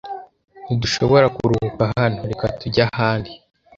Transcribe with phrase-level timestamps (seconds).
[0.65, 2.19] Ntidushobora kuruhuka hano.
[2.29, 3.31] Reka tujye ahandi.